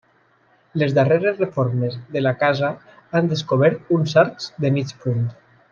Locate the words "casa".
2.41-2.73